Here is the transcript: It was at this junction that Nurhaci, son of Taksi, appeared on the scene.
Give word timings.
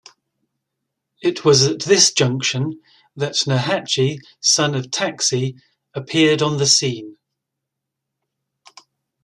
It 1.21 1.45
was 1.45 1.67
at 1.67 1.81
this 1.81 2.11
junction 2.11 2.81
that 3.15 3.45
Nurhaci, 3.45 4.17
son 4.39 4.73
of 4.73 4.87
Taksi, 4.87 5.61
appeared 5.93 6.41
on 6.41 6.57
the 6.57 6.65
scene. 6.65 7.17